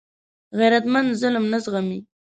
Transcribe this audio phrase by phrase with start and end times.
[0.57, 1.99] غیرتمند ظلم نه زغمي